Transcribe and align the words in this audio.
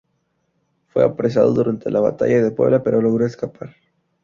Fue 0.87 1.03
apresado 1.03 1.53
durante 1.53 1.91
la 1.91 1.99
batalla 1.99 2.41
de 2.41 2.49
Puebla 2.49 2.81
pero 2.81 3.03
logró 3.03 3.23
escapar. 3.23 3.75